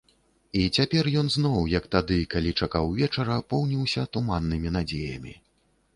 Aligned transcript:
І 0.59 0.61
цяпер 0.79 1.09
ён 1.21 1.27
зноў, 1.35 1.57
як 1.73 1.85
тады, 1.97 2.17
калі 2.33 2.55
чакаў 2.65 2.89
вечара, 3.03 3.37
поўніўся 3.55 4.09
туманнымі 4.19 4.69
надзеямі. 4.79 5.41